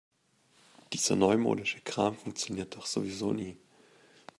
Dieser 0.93 1.15
neumodische 1.15 1.79
Kram 1.81 2.15
funktioniert 2.15 2.75
doch 2.75 2.87
sowieso 2.87 3.33
nie. 3.33 3.55